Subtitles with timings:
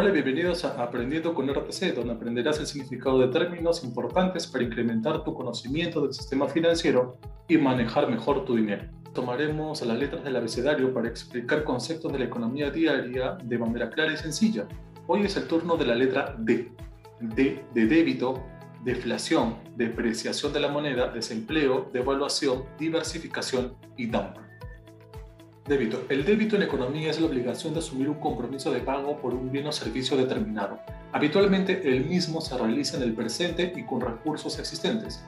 [0.00, 5.24] Hola, bienvenidos a Aprendiendo con RTC, donde aprenderás el significado de términos importantes para incrementar
[5.24, 8.84] tu conocimiento del sistema financiero y manejar mejor tu dinero.
[9.12, 14.12] Tomaremos las letras del abecedario para explicar conceptos de la economía diaria de manera clara
[14.12, 14.68] y sencilla.
[15.08, 16.70] Hoy es el turno de la letra D.
[17.18, 18.40] D de débito,
[18.84, 24.47] deflación, depreciación de la moneda, desempleo, devaluación, diversificación y dumping.
[25.68, 26.06] Débito.
[26.08, 29.52] El débito en economía es la obligación de asumir un compromiso de pago por un
[29.52, 30.78] bien o servicio determinado.
[31.12, 35.22] Habitualmente el mismo se realiza en el presente y con recursos existentes.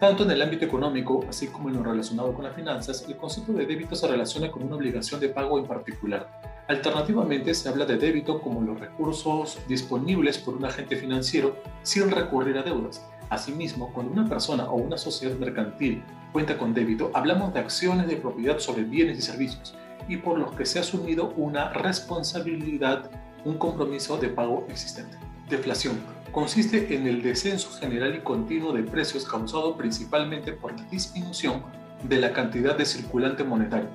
[0.00, 3.52] Tanto en el ámbito económico, así como en lo relacionado con las finanzas, el concepto
[3.52, 6.26] de débito se relaciona con una obligación de pago en particular.
[6.68, 12.56] Alternativamente, se habla de débito como los recursos disponibles por un agente financiero sin recurrir
[12.56, 13.06] a deudas.
[13.28, 16.02] Asimismo, cuando una persona o una sociedad mercantil
[16.36, 19.74] cuenta con débito, hablamos de acciones de propiedad sobre bienes y servicios
[20.06, 23.10] y por los que se ha asumido una responsabilidad,
[23.46, 25.16] un compromiso de pago existente.
[25.48, 25.98] Deflación
[26.32, 31.62] consiste en el descenso general y continuo de precios causado principalmente por la disminución
[32.06, 33.88] de la cantidad de circulante monetario,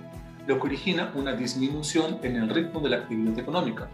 [0.47, 3.88] lo que origina una disminución en el ritmo de la actividad económica.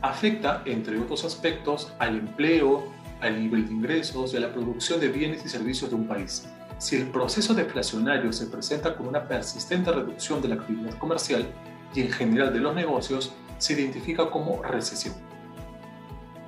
[0.00, 2.82] Afecta, entre otros aspectos, al empleo,
[3.20, 6.48] al nivel de ingresos y a la producción de bienes y servicios de un país.
[6.82, 11.46] Si el proceso deflacionario se presenta con una persistente reducción de la actividad comercial
[11.94, 15.14] y en general de los negocios, se identifica como recesión.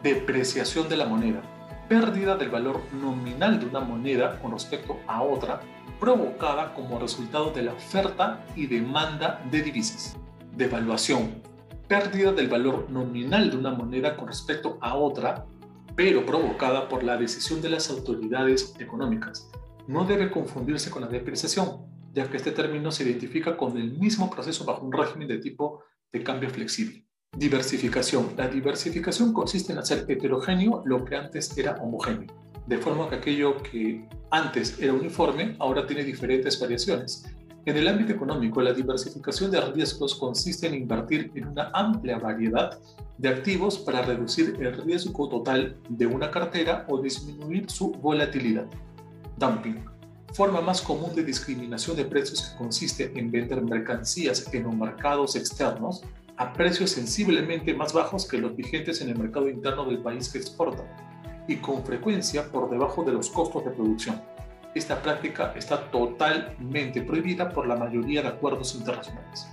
[0.03, 1.41] Depreciación de la moneda.
[1.89, 5.61] Pérdida del valor nominal de una moneda con respecto a otra,
[6.01, 10.17] provocada como resultado de la oferta y demanda de divisas.
[10.57, 11.43] Devaluación.
[11.87, 15.47] Pérdida del valor nominal de una moneda con respecto a otra,
[15.95, 19.49] pero provocada por la decisión de las autoridades económicas.
[19.87, 24.31] No debe confundirse con la depreciación, ya que este término se identifica con el mismo
[24.31, 27.05] proceso bajo un régimen de tipo de cambio flexible.
[27.37, 28.31] Diversificación.
[28.37, 32.33] La diversificación consiste en hacer heterogéneo lo que antes era homogéneo,
[32.67, 37.25] de forma que aquello que antes era uniforme ahora tiene diferentes variaciones.
[37.67, 42.79] En el ámbito económico, la diversificación de riesgos consiste en invertir en una amplia variedad
[43.19, 48.67] de activos para reducir el riesgo total de una cartera o disminuir su volatilidad.
[49.37, 49.85] Dumping.
[50.33, 55.37] Forma más común de discriminación de precios que consiste en vender mercancías en los mercados
[55.37, 56.03] externos
[56.37, 60.39] a precios sensiblemente más bajos que los vigentes en el mercado interno del país que
[60.39, 60.85] exporta
[61.47, 64.21] y con frecuencia por debajo de los costos de producción.
[64.75, 69.47] Esta práctica está totalmente prohibida por la mayoría de acuerdos internacionales.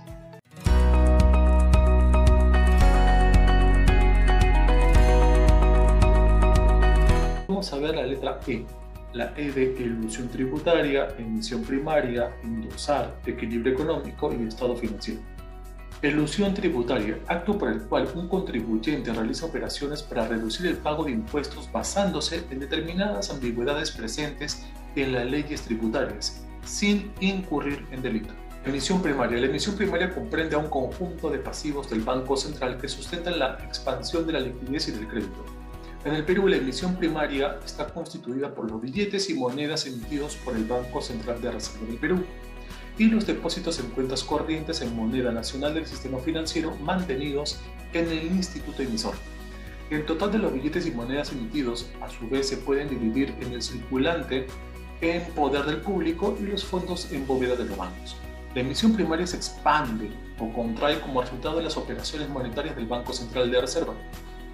[7.46, 8.81] Vamos a ver la letra E.
[9.12, 15.20] La E de ilusión tributaria, emisión primaria, endosar, equilibrio económico y estado financiero.
[16.00, 21.12] Elusión tributaria, acto por el cual un contribuyente realiza operaciones para reducir el pago de
[21.12, 28.32] impuestos basándose en determinadas ambigüedades presentes en las leyes tributarias, sin incurrir en delito.
[28.64, 29.38] Emisión primaria.
[29.38, 33.58] La emisión primaria comprende a un conjunto de pasivos del Banco Central que sustentan la
[33.64, 35.61] expansión de la liquidez y del crédito.
[36.04, 40.56] En el Perú, la emisión primaria está constituida por los billetes y monedas emitidos por
[40.56, 42.24] el Banco Central de Reserva del Perú,
[42.98, 47.60] y los depósitos en cuentas corrientes en moneda nacional del sistema financiero mantenidos
[47.92, 49.14] en el instituto emisor.
[49.90, 53.52] El total de los billetes y monedas emitidos a su vez se pueden dividir en
[53.52, 54.46] el circulante
[55.02, 58.16] en poder del público y los fondos en bóveda de los bancos.
[58.54, 63.12] La emisión primaria se expande o contrae como resultado de las operaciones monetarias del Banco
[63.12, 63.94] Central de Reserva.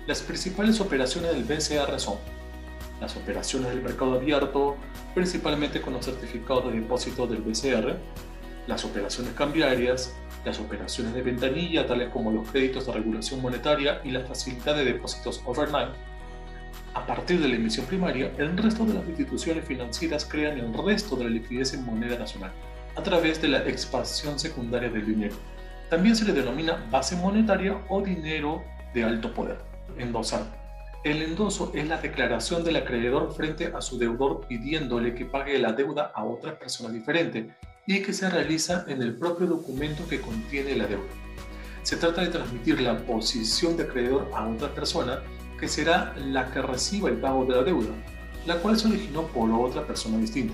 [0.09, 2.17] Las principales operaciones del BCR son
[2.99, 4.79] las operaciones del mercado abierto,
[5.15, 7.95] principalmente con los certificados de depósito del BCR,
[8.67, 10.15] las operaciones cambiarias,
[10.47, 14.87] las operaciones de ventanilla, tales como los créditos de regulación monetaria y la facilidad de
[14.87, 15.93] depósitos overnight.
[16.95, 21.17] A partir de la emisión primaria, el resto de las instituciones financieras crean el resto
[21.17, 22.53] de la liquidez en moneda nacional,
[22.97, 25.37] a través de la expansión secundaria del dinero.
[25.91, 28.65] También se le denomina base monetaria o dinero
[28.95, 29.69] de alto poder.
[29.97, 30.43] Endosar.
[31.05, 35.73] El endoso es la declaración del acreedor frente a su deudor pidiéndole que pague la
[35.73, 37.55] deuda a otra persona diferente,
[37.89, 41.09] y que se realiza en el propio documento que contiene la deuda.
[41.83, 45.23] Se trata de transmitir la posición de acreedor a otra persona
[45.59, 47.95] que será la que reciba el pago de la deuda,
[48.47, 50.53] la cual se originó por otra persona distinta.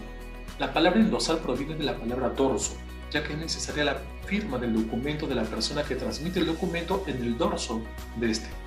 [0.61, 2.77] La palabra endosar proviene de la palabra dorso,
[3.11, 3.97] ya que es necesaria la
[4.27, 7.83] firma del documento de la persona que transmite el documento en el dorso
[8.17, 8.64] de este.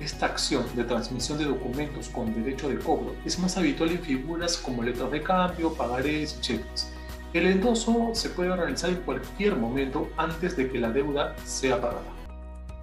[0.00, 4.56] Esta acción de transmisión de documentos con derecho de cobro es más habitual en figuras
[4.56, 6.92] como letras de cambio, pagarés y cheques
[7.34, 12.02] el endoso se puede realizar en cualquier momento antes de que la deuda sea pagada.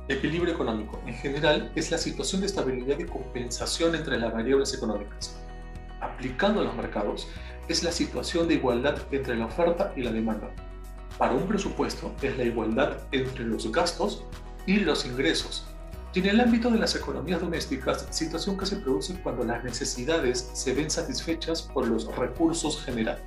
[0.07, 5.35] Equilibrio económico, en general, es la situación de estabilidad y compensación entre las variables económicas.
[6.00, 7.27] Aplicando a los mercados,
[7.67, 10.51] es la situación de igualdad entre la oferta y la demanda.
[11.17, 14.25] Para un presupuesto, es la igualdad entre los gastos
[14.67, 15.65] y los ingresos.
[16.15, 20.50] Y en el ámbito de las economías domésticas, situación que se produce cuando las necesidades
[20.53, 23.21] se ven satisfechas por los recursos generados.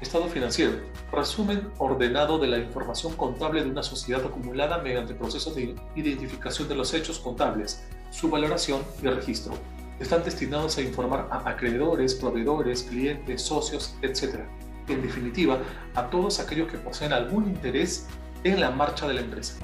[0.00, 0.74] Estado financiero.
[1.10, 6.76] Resumen ordenado de la información contable de una sociedad acumulada mediante procesos de identificación de
[6.76, 9.54] los hechos contables, su valoración y registro.
[9.98, 14.42] Están destinados a informar a acreedores, proveedores, clientes, socios, etc.
[14.86, 15.58] En definitiva,
[15.96, 18.06] a todos aquellos que poseen algún interés
[18.44, 19.58] en la marcha de la empresa.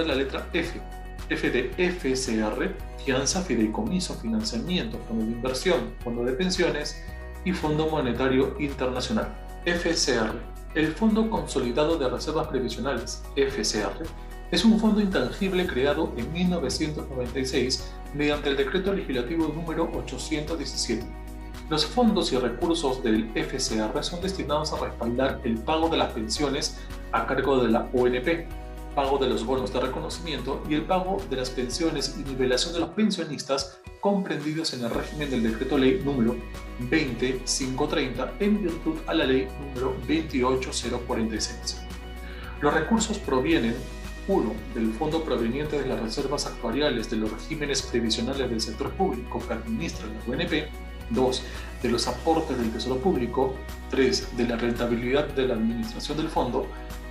[0.00, 0.80] Ver la letra F
[1.30, 2.74] F de FCR,
[3.04, 7.04] fianza, fideicomiso, financiamiento, fondo de inversión, fondo de pensiones
[7.44, 9.32] y Fondo Monetario Internacional.
[9.64, 10.34] FCR,
[10.74, 14.04] el Fondo Consolidado de Reservas Previsionales, FCR,
[14.50, 21.06] es un fondo intangible creado en 1996 mediante el Decreto Legislativo número 817.
[21.68, 26.80] Los fondos y recursos del FCR son destinados a respaldar el pago de las pensiones
[27.12, 28.48] a cargo de la ONP,
[28.94, 32.80] pago de los bonos de reconocimiento y el pago de las pensiones y nivelación de
[32.80, 36.36] los pensionistas comprendidos en el régimen del decreto ley número
[36.90, 41.82] 20530 en virtud a la ley número 28046.
[42.60, 43.74] Los recursos provienen
[44.28, 44.54] 1.
[44.74, 49.54] Del fondo proveniente de las reservas actuariales de los regímenes previsionales del sector público que
[49.54, 50.68] administra la UNP.
[51.10, 51.42] 2.
[51.82, 53.54] De los aportes del Tesoro Público.
[53.90, 54.36] 3.
[54.36, 56.66] De la rentabilidad de la administración del fondo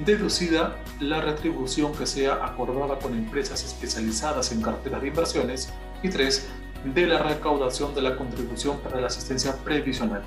[0.06, 6.48] deducida la retribución que sea acordada con empresas especializadas en carteras de inversiones y tres,
[6.86, 10.22] de la recaudación de la contribución para la asistencia previsional.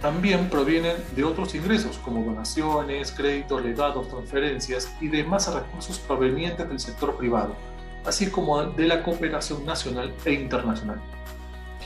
[0.00, 6.80] También provienen de otros ingresos como donaciones, créditos, legados, transferencias y demás recursos provenientes del
[6.80, 7.54] sector privado,
[8.06, 11.00] así como de la cooperación nacional e internacional.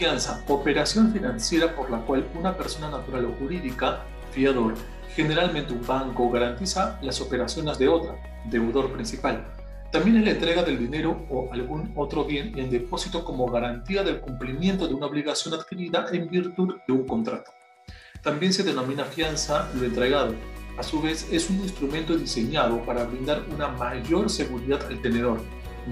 [0.01, 4.01] Fianza, operación financiera por la cual una persona natural o jurídica,
[4.33, 4.73] fiador,
[5.15, 8.17] Generalmente un banco garantiza las operaciones de otra,
[8.47, 9.45] deudor principal.
[9.93, 14.21] También es la entrega del dinero o algún otro bien en depósito como garantía del
[14.21, 17.51] cumplimiento de una obligación adquirida en virtud de un contrato.
[18.23, 20.35] También se denomina fianza lo entregado.
[20.79, 25.43] A su vez, es un instrumento diseñado para brindar una mayor seguridad al tenedor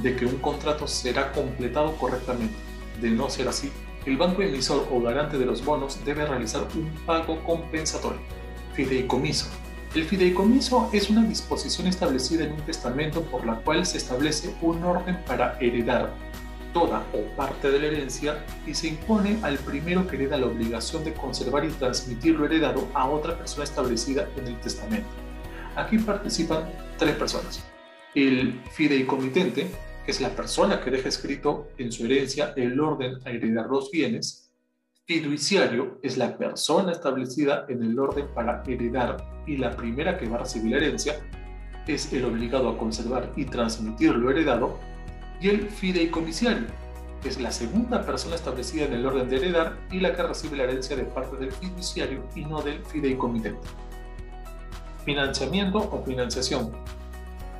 [0.02, 2.54] de que un contrato será completado correctamente.
[3.02, 3.70] De no ser así,
[4.08, 8.20] el banco emisor o garante de los bonos debe realizar un pago compensatorio.
[8.72, 9.46] Fideicomiso.
[9.94, 14.82] El fideicomiso es una disposición establecida en un testamento por la cual se establece un
[14.82, 16.14] orden para heredar
[16.72, 21.04] toda o parte de la herencia y se impone al primero que hereda la obligación
[21.04, 25.08] de conservar y transmitir lo heredado a otra persona establecida en el testamento.
[25.76, 26.64] Aquí participan
[26.96, 27.62] tres personas.
[28.14, 29.70] El fideicomitente,
[30.08, 34.48] es la persona que deja escrito en su herencia el orden a heredar los bienes,
[35.08, 39.16] Fiduciario es la persona establecida en el orden para heredar
[39.46, 41.18] y la primera que va a recibir la herencia
[41.86, 44.78] es el obligado a conservar y transmitir lo heredado.
[45.40, 46.66] Y el fideicomisario
[47.24, 50.64] es la segunda persona establecida en el orden de heredar y la que recibe la
[50.64, 53.66] herencia de parte del fiduciario y no del fideicomitente.
[55.06, 56.70] Financiamiento o financiación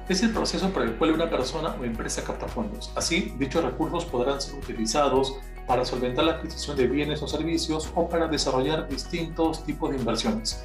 [0.09, 2.91] es el proceso por el cual una persona o empresa capta fondos.
[2.97, 5.37] Así, dichos recursos podrán ser utilizados
[5.67, 10.65] para solventar la adquisición de bienes o servicios o para desarrollar distintos tipos de inversiones.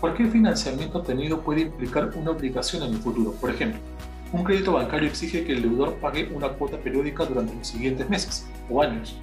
[0.00, 3.32] Cualquier financiamiento obtenido puede implicar una obligación en el futuro.
[3.32, 3.80] Por ejemplo,
[4.32, 8.44] un crédito bancario exige que el deudor pague una cuota periódica durante los siguientes meses
[8.68, 9.16] o años.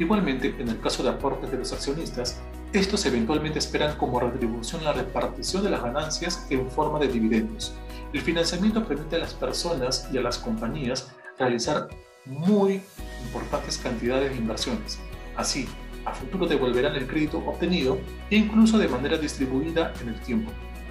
[0.00, 2.40] Igualmente, en el caso de aportes de los accionistas,
[2.72, 7.74] estos eventualmente esperan como retribución la repartición de las ganancias en forma de dividendos.
[8.12, 11.88] El financiamiento permite a las personas y a las compañías realizar
[12.24, 12.80] muy
[13.24, 14.98] importantes cantidades de inversiones.
[15.36, 15.68] Así,
[16.06, 17.98] a futuro devolverán el crédito obtenido
[18.30, 20.50] e incluso de manera distribuida en el tiempo,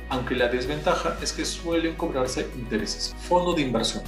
[0.09, 3.15] aunque la desventaja es que suelen cobrarse intereses.
[3.27, 4.03] Fondo de inversión.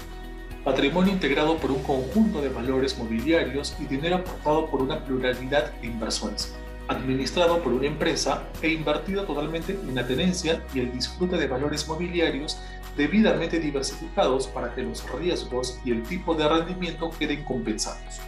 [0.63, 5.87] Patrimonio integrado por un conjunto de valores mobiliarios y dinero aportado por una pluralidad de
[5.87, 6.53] inversores,
[6.89, 11.87] administrado por una empresa e invertido totalmente en la tenencia y el disfrute de valores
[11.87, 12.59] mobiliarios
[12.95, 18.19] debidamente diversificados para que los riesgos y el tipo de rendimiento queden compensados.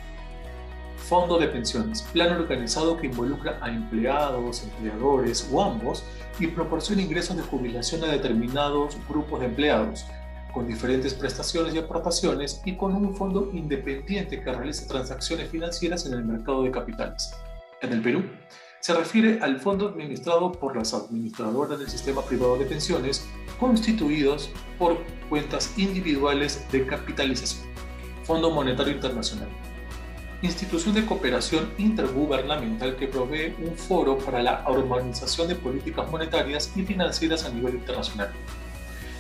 [0.98, 6.04] Fondo de pensiones, plan organizado que involucra a empleados, empleadores o ambos
[6.40, 10.06] y proporciona ingresos de jubilación a determinados grupos de empleados,
[10.54, 16.14] con diferentes prestaciones y aportaciones y con un fondo independiente que realiza transacciones financieras en
[16.14, 17.34] el mercado de capitales.
[17.82, 18.24] En el Perú,
[18.82, 23.28] Se refiere al fondo administrado por las administradoras del sistema privado de pensiones
[23.60, 24.98] constituidos por
[25.30, 27.68] cuentas individuales de capitalización.
[28.24, 29.50] Fondo Monetario Internacional.
[30.42, 36.82] Institución de cooperación intergubernamental que provee un foro para la armonización de políticas monetarias y
[36.82, 38.32] financieras a nivel internacional.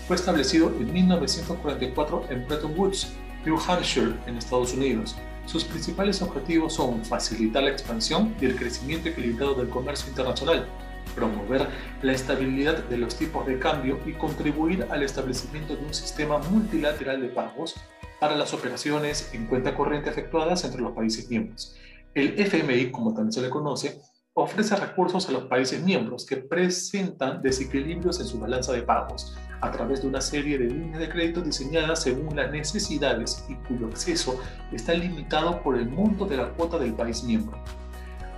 [0.07, 3.13] Fue establecido en 1944 en Bretton Woods,
[3.45, 5.15] New Hampshire, en Estados Unidos.
[5.45, 10.67] Sus principales objetivos son facilitar la expansión y el crecimiento equilibrado del comercio internacional,
[11.15, 11.67] promover
[12.01, 17.21] la estabilidad de los tipos de cambio y contribuir al establecimiento de un sistema multilateral
[17.21, 17.75] de pagos
[18.19, 21.75] para las operaciones en cuenta corriente efectuadas entre los países miembros.
[22.13, 23.99] El FMI, como también se le conoce,
[24.33, 29.71] ofrece recursos a los países miembros que presentan desequilibrios en su balanza de pagos a
[29.71, 34.39] través de una serie de líneas de crédito diseñadas según las necesidades y cuyo acceso
[34.71, 37.57] está limitado por el monto de la cuota del país miembro.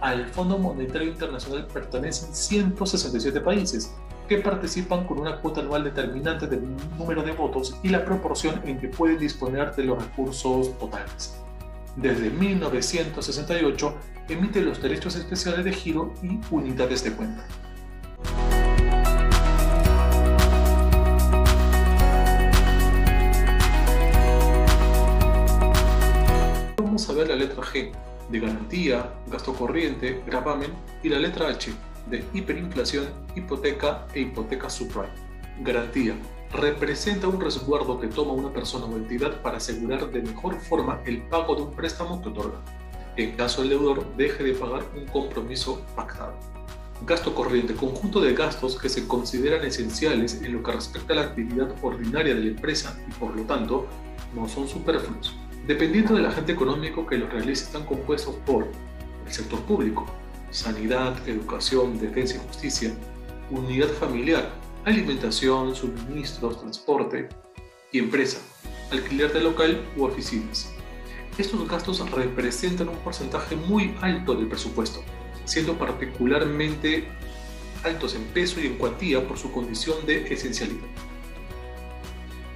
[0.01, 3.93] Al Fondo Monetario Internacional pertenecen 167 países,
[4.27, 6.61] que participan con una cuota anual determinante del
[6.97, 11.35] número de votos y la proporción en que pueden disponer de los recursos totales.
[11.95, 13.95] Desde 1968
[14.29, 17.45] emite los derechos especiales de giro y unidades de cuenta.
[26.93, 27.91] Vamos a ver la letra G
[28.29, 30.71] de garantía, gasto corriente, gravamen
[31.01, 31.73] y la letra H
[32.05, 35.09] de hiperinflación, hipoteca e hipoteca subprime.
[35.61, 36.13] Garantía.
[36.51, 41.23] Representa un resguardo que toma una persona o entidad para asegurar de mejor forma el
[41.23, 42.59] pago de un préstamo que otorga,
[43.17, 46.35] en caso el deudor deje de pagar un compromiso pactado.
[47.07, 51.21] Gasto corriente, conjunto de gastos que se consideran esenciales en lo que respecta a la
[51.23, 53.87] actividad ordinaria de la empresa y por lo tanto
[54.35, 55.35] no son superfluos.
[55.67, 58.67] Dependiendo del agente económico que los realice, están compuestos por
[59.25, 60.05] el sector público,
[60.51, 62.93] sanidad, educación, defensa y justicia,
[63.49, 64.49] unidad familiar,
[64.83, 67.29] alimentación, suministros, transporte
[67.93, 68.39] y empresa,
[68.91, 70.69] alquiler de local u oficinas.
[71.37, 75.01] Estos gastos representan un porcentaje muy alto del presupuesto,
[75.45, 77.07] siendo particularmente
[77.85, 80.87] altos en peso y en cuantía por su condición de esencialidad.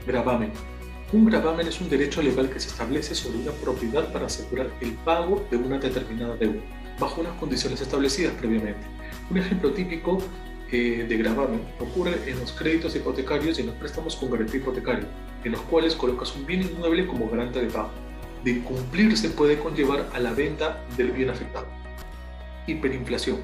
[0.05, 0.51] Gravamen.
[1.13, 4.91] Un gravamen es un derecho legal que se establece sobre una propiedad para asegurar el
[4.91, 6.59] pago de una determinada deuda
[6.99, 8.85] bajo unas condiciones establecidas previamente.
[9.29, 10.17] Un ejemplo típico
[10.69, 15.07] eh, de gravamen ocurre en los créditos hipotecarios y en los préstamos con garantía hipotecaria,
[15.45, 17.91] en los cuales colocas un bien inmueble como garante de pago.
[18.43, 21.67] De cumplirse puede conllevar a la venta del bien afectado.
[22.67, 23.37] Hiperinflación.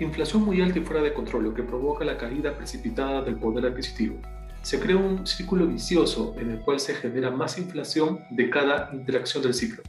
[0.00, 3.64] Inflación muy alta y fuera de control, lo que provoca la caída precipitada del poder
[3.64, 4.16] adquisitivo.
[4.62, 9.42] Se crea un círculo vicioso en el cual se genera más inflación de cada interacción
[9.42, 9.82] del ciclo.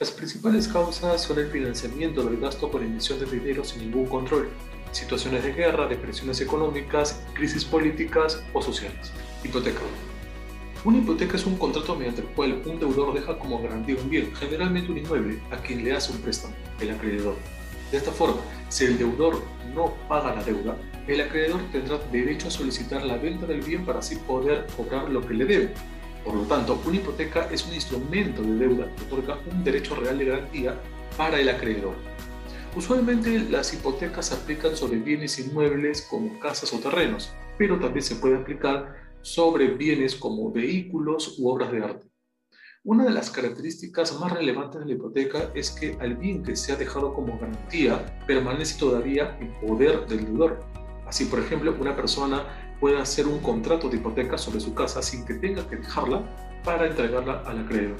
[0.00, 4.48] Las principales causas son el financiamiento del gasto por emisión de dinero sin ningún control,
[4.90, 9.12] situaciones de guerra, depresiones económicas, crisis políticas o sociales.
[9.44, 9.80] Hipoteca.
[10.84, 14.34] Una hipoteca es un contrato mediante el cual un deudor deja como garantía un bien,
[14.34, 17.36] generalmente un inmueble, a quien le hace un préstamo, el acreedor.
[17.92, 19.40] De esta forma, si el deudor
[19.72, 20.76] no paga la deuda,
[21.06, 25.26] el acreedor tendrá derecho a solicitar la venta del bien para así poder cobrar lo
[25.26, 25.72] que le debe,
[26.26, 30.18] por lo tanto, una hipoteca es un instrumento de deuda que otorga un derecho real
[30.18, 30.76] de garantía
[31.16, 31.94] para el acreedor.
[32.74, 38.16] Usualmente las hipotecas se aplican sobre bienes inmuebles como casas o terrenos, pero también se
[38.16, 42.08] puede aplicar sobre bienes como vehículos u obras de arte.
[42.82, 46.72] Una de las características más relevantes de la hipoteca es que al bien que se
[46.72, 50.58] ha dejado como garantía permanece todavía en poder del deudor.
[51.06, 52.44] Así, por ejemplo, una persona
[52.80, 56.22] puede hacer un contrato de hipoteca sobre su casa sin que tenga que dejarla
[56.64, 57.96] para entregarla al acreedor.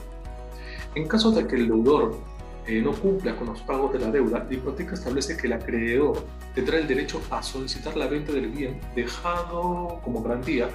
[0.95, 2.17] En caso de que el deudor
[2.67, 6.25] eh, no cumpla con los pagos de la deuda, la hipoteca establece que el acreedor
[6.55, 10.69] tendrá el derecho a solicitar la venta del bien dejado como garantía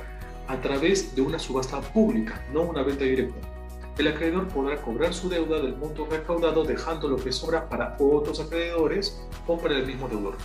[0.47, 3.35] a través de una subasta pública, no una venta directa.
[3.97, 8.39] El acreedor podrá cobrar su deuda del monto recaudado dejando lo que sobra para otros
[8.39, 10.35] acreedores o para el mismo deudor.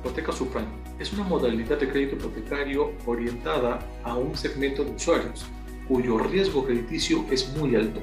[0.00, 5.46] Hipoteca subprime es una modalidad de crédito hipotecario orientada a un segmento de usuarios
[5.88, 8.00] cuyo riesgo crediticio es muy alto.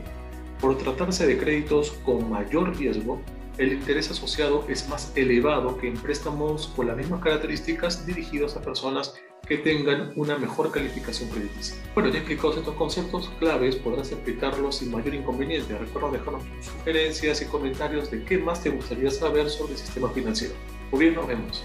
[0.60, 3.22] Por tratarse de créditos con mayor riesgo,
[3.58, 8.62] el interés asociado es más elevado que en préstamos con las mismas características dirigidos a
[8.62, 9.16] personas
[9.48, 11.78] que tengan una mejor calificación crediticia.
[11.94, 15.78] Bueno, ya explicados estos conceptos claves, podrás explicarlos sin mayor inconveniente.
[15.78, 20.10] Recuerda dejarnos tus sugerencias y comentarios de qué más te gustaría saber sobre el sistema
[20.10, 20.56] financiero.
[20.92, 21.64] Muy bien, nos vemos.